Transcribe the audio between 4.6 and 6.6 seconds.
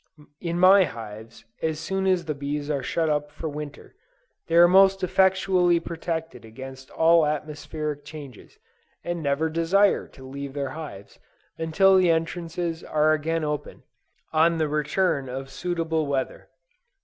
most effectually protected